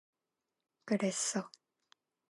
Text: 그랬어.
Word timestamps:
그랬어. 0.87 1.41